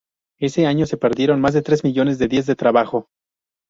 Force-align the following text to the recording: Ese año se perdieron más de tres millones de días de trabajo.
Ese 0.39 0.65
año 0.65 0.87
se 0.87 0.97
perdieron 0.97 1.39
más 1.39 1.53
de 1.53 1.61
tres 1.61 1.83
millones 1.83 2.17
de 2.17 2.27
días 2.27 2.47
de 2.47 2.55
trabajo. 2.55 3.07